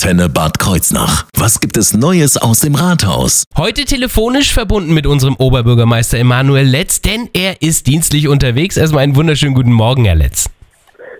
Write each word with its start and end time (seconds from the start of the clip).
Antenne 0.00 0.28
Bad 0.28 0.60
Kreuznach. 0.60 1.24
Was 1.36 1.58
gibt 1.58 1.76
es 1.76 1.92
Neues 1.92 2.40
aus 2.40 2.60
dem 2.60 2.76
Rathaus? 2.76 3.42
Heute 3.56 3.84
telefonisch 3.84 4.54
verbunden 4.54 4.94
mit 4.94 5.08
unserem 5.08 5.34
Oberbürgermeister 5.34 6.18
Emanuel 6.18 6.66
Letz, 6.66 7.02
denn 7.02 7.28
er 7.34 7.60
ist 7.62 7.88
dienstlich 7.88 8.28
unterwegs. 8.28 8.76
Erstmal 8.76 9.02
einen 9.02 9.16
wunderschönen 9.16 9.56
guten 9.56 9.72
Morgen, 9.72 10.04
Herr 10.04 10.14
Letz. 10.14 10.48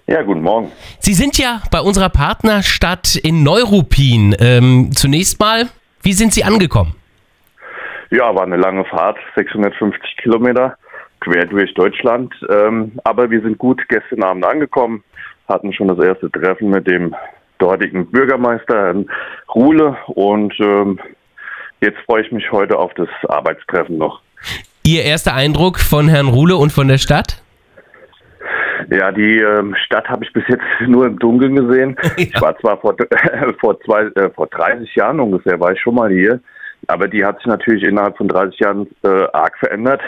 Ja, 0.07 0.23
guten 0.23 0.43
Morgen. 0.43 0.71
Sie 1.01 1.15
sind 1.15 1.39
ja 1.39 1.61
bei 1.73 1.81
unserer 1.81 2.09
Partnerstadt 2.09 3.17
in 3.17 3.43
Neuruppin. 3.43 4.37
Ähm, 4.39 4.91
zunächst 4.93 5.41
mal, 5.41 5.65
wie 6.03 6.13
sind 6.13 6.33
Sie 6.33 6.45
angekommen? 6.45 6.95
Ja, 8.11 8.33
war 8.33 8.45
eine 8.45 8.59
lange 8.59 8.85
Fahrt, 8.85 9.17
650 9.35 10.19
Kilometer, 10.23 10.77
quer 11.19 11.47
durch 11.47 11.75
Deutschland. 11.75 12.33
Ähm, 12.49 12.93
aber 13.03 13.29
wir 13.29 13.43
sind 13.43 13.59
gut 13.59 13.83
gestern 13.89 14.23
Abend 14.23 14.47
angekommen, 14.47 15.03
hatten 15.49 15.73
schon 15.73 15.89
das 15.89 15.99
erste 15.99 16.31
Treffen 16.31 16.71
mit 16.71 16.87
dem 16.87 17.13
dortigen 17.59 18.07
Bürgermeister, 18.11 18.75
Herrn 18.75 19.11
Ruhle. 19.55 19.97
Und 20.07 20.55
ähm, 20.61 20.99
jetzt 21.81 21.99
freue 22.07 22.23
ich 22.23 22.33
mich 22.33 22.51
heute 22.53 22.79
auf 22.79 22.93
das 22.95 23.09
Arbeitstreffen 23.29 23.99
noch. 23.99 24.21
Ihr 24.85 25.03
erster 25.03 25.35
Eindruck 25.35 25.79
von 25.79 26.09
Herrn 26.09 26.29
Ruhle 26.29 26.57
und 26.57 26.73
von 26.73 26.89
der 26.89 26.99
Stadt? 26.99 27.43
Ja, 28.91 29.13
die 29.13 29.37
ähm, 29.37 29.75
Stadt 29.85 30.09
habe 30.09 30.25
ich 30.25 30.33
bis 30.33 30.45
jetzt 30.49 30.65
nur 30.87 31.07
im 31.07 31.19
Dunkeln 31.19 31.57
gesehen. 31.57 31.97
Ja. 32.03 32.13
Ich 32.17 32.41
war 32.41 32.59
zwar 32.59 32.79
vor, 32.79 32.95
äh, 32.99 33.53
vor, 33.61 33.79
zwei, 33.81 34.05
äh, 34.15 34.31
vor 34.31 34.47
30 34.47 34.95
Jahren 34.95 35.21
ungefähr, 35.21 35.61
war 35.61 35.73
ich 35.73 35.81
schon 35.81 35.95
mal 35.95 36.11
hier, 36.11 36.41
aber 36.87 37.07
die 37.07 37.25
hat 37.25 37.37
sich 37.39 37.47
natürlich 37.47 37.85
innerhalb 37.85 38.17
von 38.17 38.29
30 38.29 38.59
Jahren 38.59 38.89
äh, 39.05 39.27
arg 39.33 39.57
verändert. 39.59 40.01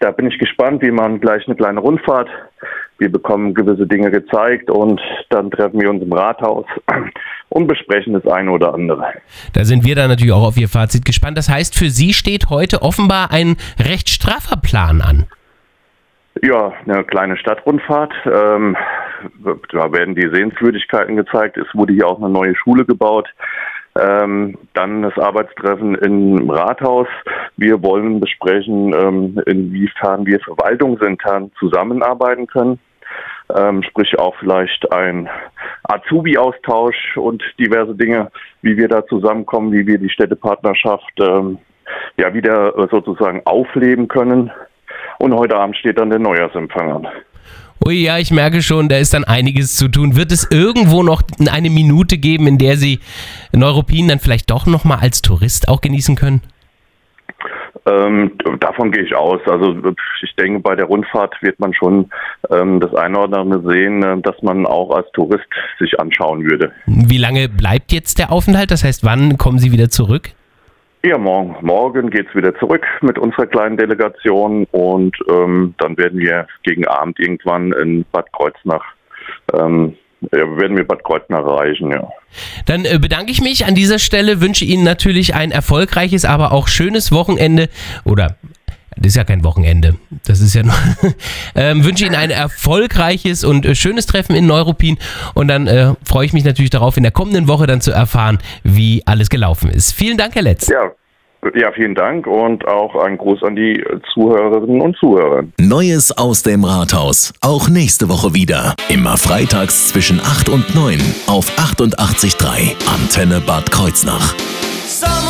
Da 0.00 0.10
bin 0.10 0.26
ich 0.26 0.38
gespannt, 0.38 0.82
wie 0.82 0.90
man 0.90 1.20
gleich 1.20 1.46
eine 1.46 1.56
kleine 1.56 1.80
Rundfahrt 1.80 2.28
wir 3.00 3.10
bekommen 3.10 3.54
gewisse 3.54 3.86
Dinge 3.86 4.10
gezeigt 4.10 4.70
und 4.70 5.00
dann 5.30 5.50
treffen 5.50 5.80
wir 5.80 5.88
uns 5.88 6.02
im 6.02 6.12
Rathaus 6.12 6.66
und 7.48 7.66
besprechen 7.66 8.12
das 8.12 8.26
eine 8.26 8.50
oder 8.50 8.74
andere. 8.74 9.06
Da 9.54 9.64
sind 9.64 9.84
wir 9.84 9.96
dann 9.96 10.08
natürlich 10.08 10.34
auch 10.34 10.46
auf 10.46 10.58
Ihr 10.58 10.68
Fazit 10.68 11.04
gespannt. 11.04 11.38
Das 11.38 11.48
heißt, 11.48 11.74
für 11.74 11.88
Sie 11.88 12.12
steht 12.12 12.50
heute 12.50 12.82
offenbar 12.82 13.30
ein 13.32 13.56
recht 13.78 14.10
straffer 14.10 14.58
Plan 14.58 15.00
an. 15.00 15.26
Ja, 16.42 16.72
eine 16.86 17.02
kleine 17.04 17.36
Stadtrundfahrt. 17.38 18.12
Ähm, 18.26 18.76
da 19.72 19.92
werden 19.92 20.14
die 20.14 20.28
Sehenswürdigkeiten 20.32 21.16
gezeigt. 21.16 21.56
Es 21.56 21.66
wurde 21.74 21.94
hier 21.94 22.06
auch 22.06 22.18
eine 22.18 22.30
neue 22.30 22.54
Schule 22.54 22.84
gebaut. 22.84 23.28
Ähm, 23.98 24.56
dann 24.74 25.02
das 25.02 25.18
Arbeitstreffen 25.18 25.96
im 25.96 26.48
Rathaus. 26.48 27.08
Wir 27.56 27.82
wollen 27.82 28.20
besprechen, 28.20 28.94
ähm, 28.94 29.42
inwiefern 29.46 30.26
wir 30.26 30.38
verwaltungsintern 30.40 31.50
zusammenarbeiten 31.58 32.46
können 32.46 32.78
ähm, 33.56 33.82
sprich 33.82 34.18
auch 34.18 34.34
vielleicht 34.38 34.90
ein 34.92 35.28
Azubi-Austausch 35.84 37.16
und 37.16 37.42
diverse 37.58 37.94
Dinge, 37.94 38.30
wie 38.62 38.76
wir 38.76 38.88
da 38.88 39.06
zusammenkommen, 39.06 39.72
wie 39.72 39.86
wir 39.86 39.98
die 39.98 40.10
Städtepartnerschaft 40.10 41.12
ähm, 41.20 41.58
ja 42.16 42.32
wieder 42.32 42.72
sozusagen 42.90 43.42
aufleben 43.44 44.08
können. 44.08 44.50
Und 45.18 45.34
heute 45.34 45.56
Abend 45.56 45.76
steht 45.76 45.98
dann 45.98 46.10
der 46.10 46.18
Neujahrsempfang 46.18 46.92
an. 46.92 47.08
Ui, 47.86 47.94
ja, 47.94 48.18
ich 48.18 48.30
merke 48.30 48.60
schon, 48.60 48.90
da 48.90 48.98
ist 48.98 49.14
dann 49.14 49.24
einiges 49.24 49.76
zu 49.76 49.88
tun. 49.88 50.14
Wird 50.14 50.32
es 50.32 50.46
irgendwo 50.50 51.02
noch 51.02 51.22
eine 51.50 51.70
Minute 51.70 52.18
geben, 52.18 52.46
in 52.46 52.58
der 52.58 52.76
Sie 52.76 53.00
Neuruppin 53.52 54.08
dann 54.08 54.18
vielleicht 54.18 54.50
doch 54.50 54.66
nochmal 54.66 54.98
als 55.00 55.22
Tourist 55.22 55.68
auch 55.68 55.80
genießen 55.80 56.14
können? 56.14 56.42
Ähm, 57.86 58.32
davon 58.60 58.92
gehe 58.92 59.04
ich 59.04 59.14
aus. 59.14 59.40
Also 59.46 59.74
ich 60.22 60.34
denke, 60.36 60.60
bei 60.60 60.74
der 60.74 60.86
Rundfahrt 60.86 61.34
wird 61.40 61.58
man 61.60 61.72
schon 61.72 62.10
ähm, 62.50 62.80
das 62.80 62.94
eine 62.94 63.18
oder 63.18 63.38
andere 63.38 63.62
sehen, 63.72 64.02
äh, 64.02 64.20
dass 64.20 64.40
man 64.42 64.66
auch 64.66 64.90
als 64.90 65.10
Tourist 65.12 65.46
sich 65.78 65.98
anschauen 65.98 66.44
würde. 66.44 66.72
Wie 66.86 67.18
lange 67.18 67.48
bleibt 67.48 67.92
jetzt 67.92 68.18
der 68.18 68.32
Aufenthalt? 68.32 68.70
Das 68.70 68.84
heißt, 68.84 69.04
wann 69.04 69.38
kommen 69.38 69.58
Sie 69.58 69.72
wieder 69.72 69.88
zurück? 69.88 70.30
Ja, 71.02 71.16
morgen, 71.16 71.56
morgen 71.62 72.10
geht 72.10 72.28
es 72.28 72.34
wieder 72.34 72.54
zurück 72.58 72.84
mit 73.00 73.18
unserer 73.18 73.46
kleinen 73.46 73.78
Delegation 73.78 74.66
und 74.70 75.16
ähm, 75.30 75.74
dann 75.78 75.96
werden 75.96 76.18
wir 76.18 76.46
gegen 76.62 76.86
Abend 76.86 77.18
irgendwann 77.18 77.72
in 77.72 78.04
Bad 78.12 78.30
Kreuznach 78.32 78.84
ähm, 79.54 79.96
ja, 80.32 80.56
werden 80.56 80.76
wir 80.76 80.86
Bad 80.86 81.02
Kreuznach 81.04 81.44
erreichen, 81.44 81.90
ja. 81.90 82.08
Dann 82.66 82.84
äh, 82.84 82.98
bedanke 83.00 83.32
ich 83.32 83.40
mich 83.40 83.66
an 83.66 83.74
dieser 83.74 83.98
Stelle, 83.98 84.40
wünsche 84.40 84.64
Ihnen 84.64 84.84
natürlich 84.84 85.34
ein 85.34 85.50
erfolgreiches, 85.50 86.24
aber 86.24 86.52
auch 86.52 86.68
schönes 86.68 87.12
Wochenende 87.12 87.68
oder 88.04 88.36
das 88.96 89.08
ist 89.12 89.16
ja 89.16 89.24
kein 89.24 89.44
Wochenende. 89.44 89.96
Das 90.26 90.40
ist 90.40 90.54
ja 90.54 90.62
nur. 90.62 90.74
ähm, 91.54 91.84
wünsche 91.84 92.04
Ihnen 92.04 92.16
ein 92.16 92.30
erfolgreiches 92.30 93.44
und 93.44 93.64
äh, 93.64 93.74
schönes 93.74 94.04
Treffen 94.06 94.34
in 94.34 94.46
Neuruppin. 94.46 94.98
Und 95.34 95.48
dann 95.48 95.66
äh, 95.66 95.94
freue 96.04 96.26
ich 96.26 96.34
mich 96.34 96.44
natürlich 96.44 96.70
darauf, 96.70 96.98
in 96.98 97.02
der 97.02 97.12
kommenden 97.12 97.48
Woche 97.48 97.66
dann 97.66 97.80
zu 97.80 97.92
erfahren, 97.92 98.38
wie 98.62 99.02
alles 99.06 99.30
gelaufen 99.30 99.70
ist. 99.70 99.92
Vielen 99.92 100.18
Dank, 100.18 100.34
Herr 100.34 100.42
Letz. 100.42 100.68
Ja, 100.68 100.90
ja, 101.54 101.72
vielen 101.72 101.94
Dank 101.94 102.26
und 102.26 102.66
auch 102.66 102.94
ein 102.96 103.16
Gruß 103.16 103.42
an 103.42 103.56
die 103.56 103.82
Zuhörerinnen 104.12 104.80
und 104.80 104.96
Zuhörer. 104.96 105.44
Neues 105.58 106.16
aus 106.16 106.42
dem 106.42 106.64
Rathaus. 106.64 107.32
Auch 107.40 107.68
nächste 107.68 108.08
Woche 108.08 108.34
wieder. 108.34 108.74
Immer 108.88 109.16
freitags 109.16 109.88
zwischen 109.88 110.20
8 110.20 110.48
und 110.48 110.74
9 110.74 110.98
auf 111.26 111.50
88.3 111.58 112.74
Antenne 112.92 113.40
Bad 113.40 113.70
Kreuznach. 113.70 114.34
Sommer 114.86 115.29